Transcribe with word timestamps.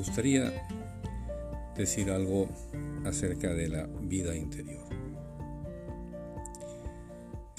gustaría 0.00 0.50
decir 1.76 2.10
algo 2.10 2.48
acerca 3.04 3.52
de 3.52 3.68
la 3.68 3.86
vida 4.00 4.34
interior. 4.34 4.82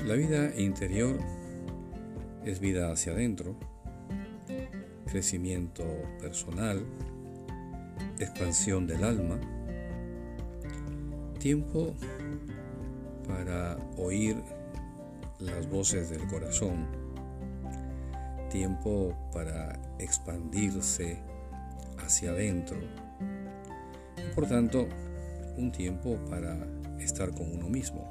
La 0.04 0.16
vida 0.16 0.52
interior 0.60 1.20
es 2.44 2.60
vida 2.60 2.92
hacia 2.92 3.14
adentro, 3.14 3.56
crecimiento 5.06 5.84
personal, 6.20 6.84
expansión 8.18 8.88
del 8.88 9.04
alma, 9.04 9.40
tiempo 11.38 11.94
para 13.28 13.78
oír 13.98 14.42
las 15.38 15.70
voces 15.70 16.10
del 16.10 16.26
corazón, 16.28 16.88
tiempo 18.50 19.16
para 19.32 19.80
expandirse 20.00 21.22
hacia 22.04 22.32
adentro. 22.32 22.78
Por 24.36 24.48
tanto, 24.48 24.88
un 25.58 25.72
tiempo 25.72 26.18
para 26.30 26.58
estar 27.00 27.32
con 27.32 27.52
uno 27.52 27.68
mismo. 27.68 28.06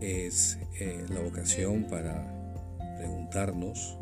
Es 0.00 0.58
eh, 0.80 1.04
la 1.08 1.20
ocasión 1.20 1.84
para 1.84 2.26
preguntarnos, 2.96 3.98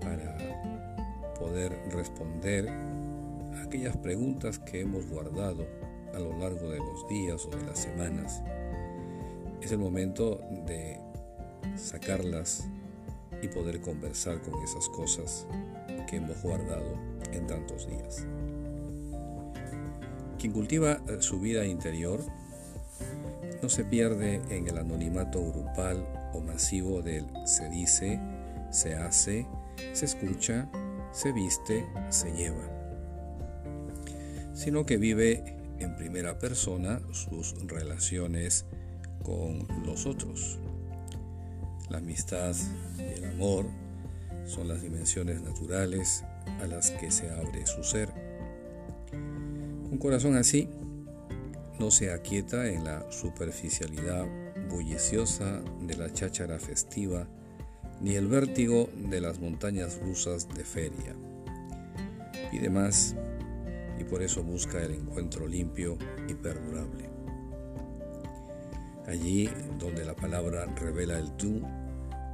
para 0.00 0.36
poder 1.38 1.72
responder 1.90 2.68
aquellas 3.64 3.96
preguntas 3.96 4.58
que 4.58 4.80
hemos 4.80 5.06
guardado 5.06 5.66
a 6.14 6.18
lo 6.18 6.36
largo 6.38 6.70
de 6.70 6.78
los 6.78 7.08
días 7.08 7.44
o 7.46 7.50
de 7.50 7.64
las 7.64 7.78
semanas. 7.78 8.42
Es 9.60 9.72
el 9.72 9.78
momento 9.78 10.40
de 10.66 11.00
sacarlas 11.76 12.68
y 13.42 13.48
poder 13.48 13.80
conversar 13.80 14.40
con 14.40 14.62
esas 14.62 14.88
cosas 14.88 15.46
que 16.06 16.16
hemos 16.16 16.40
guardado 16.42 16.94
en 17.32 17.46
tantos 17.46 17.86
días. 17.86 18.24
Quien 20.38 20.52
cultiva 20.52 21.00
eh, 21.08 21.16
su 21.20 21.40
vida 21.40 21.66
interior 21.66 22.20
no 23.62 23.68
se 23.68 23.84
pierde 23.84 24.40
en 24.50 24.68
el 24.68 24.78
anonimato 24.78 25.40
grupal 25.40 26.06
o 26.34 26.40
masivo 26.40 27.02
del 27.02 27.26
se 27.46 27.68
dice, 27.68 28.20
se 28.70 28.94
hace, 28.94 29.46
se 29.92 30.04
escucha, 30.04 30.68
se 31.12 31.32
viste, 31.32 31.86
se 32.10 32.32
lleva, 32.32 32.68
sino 34.52 34.84
que 34.84 34.98
vive 34.98 35.56
en 35.78 35.96
primera 35.96 36.38
persona 36.38 37.00
sus 37.12 37.54
relaciones 37.66 38.66
con 39.22 39.66
los 39.84 40.06
otros. 40.06 40.58
La 41.88 41.98
amistad 41.98 42.54
y 42.98 43.02
el 43.02 43.24
amor 43.24 43.66
son 44.46 44.68
las 44.68 44.82
dimensiones 44.82 45.42
naturales 45.42 46.24
a 46.60 46.66
las 46.66 46.92
que 46.92 47.10
se 47.10 47.30
abre 47.30 47.66
su 47.66 47.82
ser. 47.82 48.08
Un 49.12 49.98
corazón 49.98 50.36
así 50.36 50.68
no 51.78 51.90
se 51.90 52.12
aquieta 52.12 52.68
en 52.68 52.84
la 52.84 53.10
superficialidad 53.12 54.26
bulliciosa 54.70 55.60
de 55.82 55.96
la 55.96 56.12
cháchara 56.12 56.58
festiva 56.58 57.28
ni 58.00 58.14
el 58.14 58.28
vértigo 58.28 58.90
de 59.10 59.20
las 59.20 59.40
montañas 59.40 59.98
rusas 60.00 60.48
de 60.54 60.64
feria. 60.64 61.14
Pide 62.50 62.70
más 62.70 63.14
y 63.98 64.04
por 64.04 64.22
eso 64.22 64.42
busca 64.42 64.82
el 64.82 64.92
encuentro 64.92 65.46
limpio 65.46 65.96
y 66.28 66.34
perdurable. 66.34 67.10
Allí 69.06 69.48
donde 69.78 70.04
la 70.04 70.14
palabra 70.14 70.66
revela 70.76 71.18
el 71.18 71.32
tú 71.36 71.62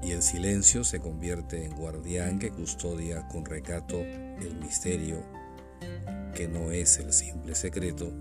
y 0.03 0.11
el 0.11 0.23
silencio 0.23 0.85
se 0.85 1.01
convierte 1.01 1.65
en 1.65 1.77
guardián 1.77 2.39
que 2.39 2.51
custodia 2.51 3.27
con 3.29 3.45
recato 3.45 3.99
el 3.99 4.57
misterio 4.61 5.23
que 6.35 6.49
no 6.49 6.71
es 6.73 6.99
el 6.99 7.13
simple 7.13 7.55
secreto 7.55 8.13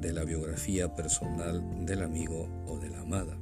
de 0.00 0.12
la 0.12 0.24
biografía 0.24 0.94
personal 0.94 1.86
del 1.86 2.02
amigo 2.02 2.48
o 2.66 2.78
de 2.78 2.90
la 2.90 3.00
amada. 3.00 3.38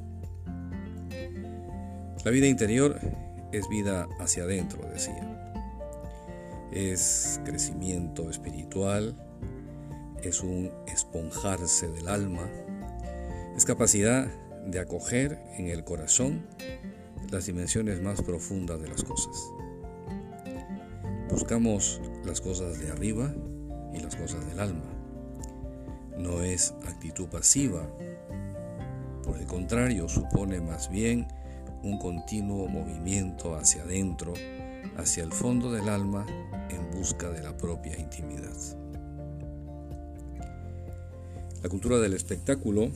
La 2.24 2.30
vida 2.30 2.46
interior 2.46 3.00
es 3.50 3.68
vida 3.68 4.06
hacia 4.20 4.44
adentro, 4.44 4.86
decía. 4.92 5.54
Es 6.70 7.40
crecimiento 7.44 8.28
espiritual, 8.30 9.16
es 10.22 10.42
un 10.42 10.70
esponjarse 10.86 11.88
del 11.88 12.08
alma, 12.08 12.48
es 13.56 13.64
capacidad 13.64 14.28
de 14.66 14.78
acoger 14.78 15.40
en 15.56 15.68
el 15.68 15.82
corazón 15.82 16.46
las 17.30 17.46
dimensiones 17.46 18.02
más 18.02 18.22
profundas 18.22 18.80
de 18.80 18.88
las 18.88 19.04
cosas. 19.04 19.52
Buscamos 21.30 22.00
las 22.24 22.40
cosas 22.40 22.80
de 22.80 22.90
arriba 22.90 23.32
y 23.94 24.00
las 24.00 24.16
cosas 24.16 24.46
del 24.48 24.58
alma. 24.58 24.84
No 26.18 26.42
es 26.42 26.74
actitud 26.86 27.28
pasiva, 27.28 27.88
por 29.24 29.38
el 29.38 29.46
contrario, 29.46 30.08
supone 30.08 30.60
más 30.60 30.90
bien 30.90 31.28
un 31.82 31.98
continuo 31.98 32.66
movimiento 32.66 33.54
hacia 33.54 33.82
adentro, 33.82 34.34
hacia 34.96 35.22
el 35.22 35.32
fondo 35.32 35.70
del 35.70 35.88
alma, 35.88 36.26
en 36.68 36.90
busca 36.98 37.30
de 37.30 37.42
la 37.42 37.56
propia 37.56 37.98
intimidad. 37.98 38.56
La 41.62 41.68
cultura 41.68 41.98
del 41.98 42.14
espectáculo, 42.14 42.90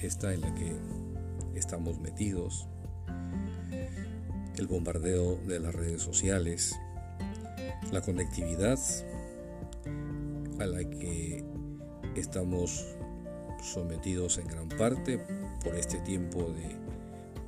esta 0.00 0.34
en 0.34 0.40
la 0.40 0.54
que 0.54 0.74
estamos 1.54 2.00
metidos, 2.00 2.66
el 4.58 4.66
bombardeo 4.66 5.36
de 5.46 5.60
las 5.60 5.74
redes 5.74 6.02
sociales, 6.02 6.74
la 7.92 8.00
conectividad 8.00 8.78
a 10.58 10.66
la 10.66 10.78
que 10.88 11.44
estamos 12.14 12.86
sometidos 13.62 14.38
en 14.38 14.46
gran 14.46 14.68
parte 14.68 15.18
por 15.62 15.74
este 15.74 15.98
tiempo 15.98 16.42
de 16.44 16.76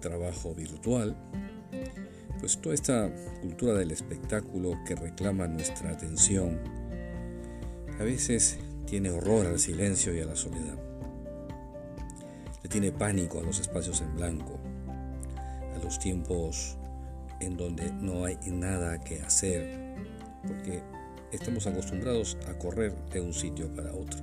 trabajo 0.00 0.54
virtual, 0.54 1.16
pues 2.40 2.58
toda 2.58 2.74
esta 2.74 3.10
cultura 3.40 3.74
del 3.74 3.90
espectáculo 3.90 4.78
que 4.86 4.94
reclama 4.94 5.46
nuestra 5.48 5.90
atención 5.90 6.58
a 7.98 8.04
veces 8.04 8.58
tiene 8.86 9.10
horror 9.10 9.46
al 9.46 9.58
silencio 9.58 10.14
y 10.14 10.20
a 10.20 10.24
la 10.24 10.36
soledad. 10.36 10.78
Le 12.62 12.68
tiene 12.68 12.92
pánico 12.92 13.40
a 13.40 13.42
los 13.42 13.60
espacios 13.60 14.00
en 14.00 14.14
blanco, 14.14 14.58
a 15.74 15.82
los 15.82 15.98
tiempos 15.98 16.77
en 17.40 17.56
donde 17.56 17.92
no 17.92 18.24
hay 18.24 18.38
nada 18.46 18.98
que 18.98 19.22
hacer, 19.22 19.96
porque 20.46 20.82
estamos 21.32 21.66
acostumbrados 21.66 22.36
a 22.48 22.58
correr 22.58 22.94
de 23.12 23.20
un 23.20 23.32
sitio 23.32 23.72
para 23.74 23.92
otro. 23.92 24.20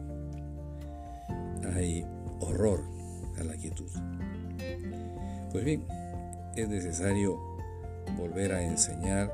Hay 1.75 2.05
horror 2.39 2.83
a 3.39 3.43
la 3.43 3.55
quietud. 3.55 3.89
Pues 5.51 5.63
bien, 5.63 5.85
es 6.55 6.67
necesario 6.67 7.39
volver 8.17 8.53
a 8.53 8.63
enseñar 8.63 9.31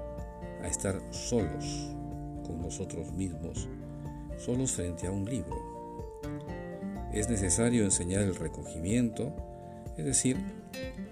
a 0.62 0.68
estar 0.68 1.02
solos 1.12 1.96
con 2.46 2.62
nosotros 2.62 3.12
mismos, 3.14 3.68
solos 4.38 4.72
frente 4.72 5.08
a 5.08 5.12
un 5.12 5.26
libro. 5.26 6.22
Es 7.14 7.30
necesario 7.30 7.84
enseñar 7.84 8.22
el 8.22 8.36
recogimiento, 8.36 9.34
es 9.98 10.06
decir, 10.06 10.38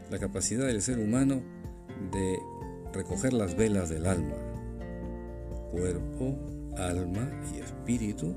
la 0.10 0.18
capacidad 0.18 0.66
del 0.66 0.82
ser 0.82 1.00
humano 1.00 1.42
de 2.12 2.40
recoger 2.94 3.34
las 3.34 3.56
velas 3.56 3.90
del 3.90 4.06
alma. 4.06 4.36
Cuerpo, 5.72 6.38
alma 6.78 7.30
y 7.54 7.60
espíritu 7.60 8.36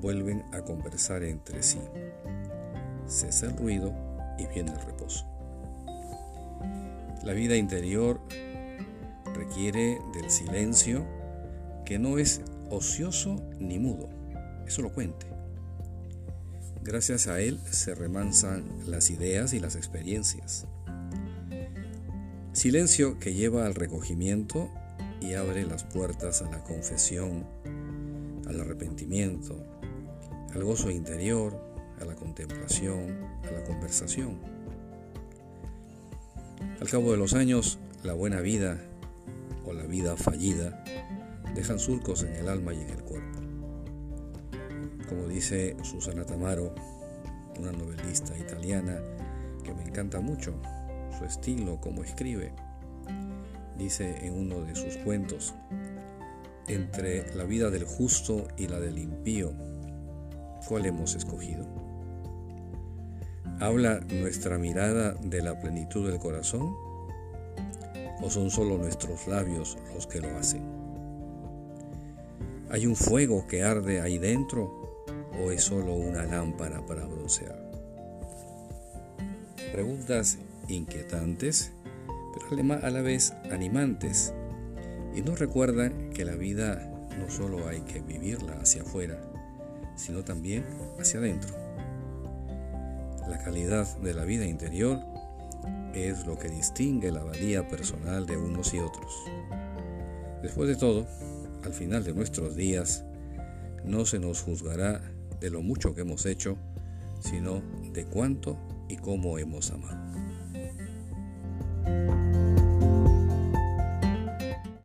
vuelven 0.00 0.44
a 0.52 0.62
conversar 0.62 1.22
entre 1.22 1.62
sí. 1.62 1.80
Cesa 3.06 3.46
el 3.46 3.56
ruido 3.56 3.92
y 4.38 4.46
viene 4.46 4.72
el 4.72 4.80
reposo. 4.80 5.26
La 7.24 7.32
vida 7.32 7.56
interior 7.56 8.20
requiere 9.34 10.00
del 10.14 10.30
silencio 10.30 11.04
que 11.84 11.98
no 11.98 12.18
es 12.18 12.42
ocioso 12.70 13.36
ni 13.58 13.78
mudo, 13.78 14.08
eso 14.66 14.82
lo 14.82 14.92
cuente. 14.92 15.26
Gracias 16.82 17.28
a 17.28 17.40
él 17.40 17.60
se 17.70 17.94
remansan 17.94 18.64
las 18.86 19.10
ideas 19.10 19.52
y 19.52 19.60
las 19.60 19.76
experiencias. 19.76 20.66
Silencio 22.52 23.18
que 23.18 23.32
lleva 23.32 23.64
al 23.64 23.74
recogimiento 23.74 24.68
y 25.22 25.32
abre 25.32 25.64
las 25.64 25.84
puertas 25.84 26.42
a 26.42 26.50
la 26.50 26.62
confesión, 26.62 27.46
al 28.46 28.60
arrepentimiento, 28.60 29.56
al 30.54 30.62
gozo 30.62 30.90
interior, 30.90 31.58
a 31.98 32.04
la 32.04 32.14
contemplación, 32.14 33.16
a 33.48 33.50
la 33.50 33.64
conversación. 33.64 34.38
Al 36.78 36.90
cabo 36.90 37.12
de 37.12 37.16
los 37.16 37.32
años, 37.32 37.78
la 38.04 38.12
buena 38.12 38.42
vida 38.42 38.78
o 39.64 39.72
la 39.72 39.84
vida 39.84 40.14
fallida 40.18 40.84
dejan 41.54 41.78
surcos 41.78 42.22
en 42.22 42.34
el 42.34 42.50
alma 42.50 42.74
y 42.74 42.82
en 42.82 42.90
el 42.90 43.02
cuerpo. 43.02 43.38
Como 45.08 45.26
dice 45.26 45.74
Susana 45.84 46.26
Tamaro, 46.26 46.74
una 47.58 47.72
novelista 47.72 48.36
italiana 48.36 49.00
que 49.64 49.72
me 49.72 49.84
encanta 49.84 50.20
mucho, 50.20 50.54
su 51.12 51.24
estilo, 51.24 51.80
como 51.80 52.02
escribe. 52.02 52.52
Dice 53.76 54.26
en 54.26 54.34
uno 54.34 54.60
de 54.60 54.74
sus 54.74 54.96
cuentos, 54.98 55.54
entre 56.68 57.34
la 57.34 57.44
vida 57.44 57.70
del 57.70 57.84
justo 57.84 58.46
y 58.56 58.68
la 58.68 58.78
del 58.78 58.98
impío, 58.98 59.52
¿cuál 60.68 60.86
hemos 60.86 61.14
escogido? 61.14 61.66
¿Habla 63.60 64.00
nuestra 64.00 64.58
mirada 64.58 65.14
de 65.22 65.42
la 65.42 65.58
plenitud 65.60 66.08
del 66.08 66.18
corazón? 66.18 66.74
¿O 68.22 68.30
son 68.30 68.50
solo 68.50 68.78
nuestros 68.78 69.26
labios 69.26 69.78
los 69.94 70.06
que 70.06 70.20
lo 70.20 70.36
hacen? 70.36 70.62
¿Hay 72.70 72.86
un 72.86 72.96
fuego 72.96 73.46
que 73.46 73.62
arde 73.62 74.00
ahí 74.00 74.18
dentro 74.18 75.04
o 75.42 75.50
es 75.50 75.64
solo 75.64 75.94
una 75.94 76.24
lámpara 76.24 76.84
para 76.86 77.04
broncear? 77.04 77.70
Preguntas 79.72 80.38
inquietantes, 80.68 81.72
pero 82.34 82.74
a 82.82 82.90
la 82.90 83.02
vez 83.02 83.32
animantes 83.50 84.32
y 85.14 85.22
nos 85.22 85.38
recuerdan 85.38 86.10
que 86.10 86.24
la 86.24 86.34
vida 86.34 86.88
no 87.18 87.30
solo 87.30 87.68
hay 87.68 87.80
que 87.82 88.00
vivirla 88.00 88.54
hacia 88.54 88.82
afuera, 88.82 89.20
sino 89.96 90.24
también 90.24 90.64
hacia 90.98 91.20
adentro. 91.20 91.54
La 93.28 93.38
calidad 93.44 93.86
de 93.98 94.14
la 94.14 94.24
vida 94.24 94.46
interior 94.46 95.00
es 95.94 96.26
lo 96.26 96.38
que 96.38 96.48
distingue 96.48 97.12
la 97.12 97.22
valía 97.22 97.68
personal 97.68 98.26
de 98.26 98.36
unos 98.36 98.72
y 98.74 98.78
otros. 98.78 99.12
Después 100.42 100.68
de 100.68 100.76
todo, 100.76 101.06
al 101.64 101.72
final 101.72 102.04
de 102.04 102.14
nuestros 102.14 102.56
días, 102.56 103.04
no 103.84 104.06
se 104.06 104.18
nos 104.18 104.42
juzgará 104.42 105.00
de 105.40 105.50
lo 105.50 105.62
mucho 105.62 105.94
que 105.94 106.02
hemos 106.02 106.26
hecho, 106.26 106.56
sino 107.20 107.62
de 107.92 108.04
cuánto 108.06 108.58
y 108.88 108.96
cómo 108.96 109.38
hemos 109.38 109.70
amado. 109.70 110.31
Bye. 111.84 112.21